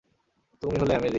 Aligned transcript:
তুমি 0.61 0.75
হলে 0.77 0.91
অ্যামেজিং। 0.91 1.09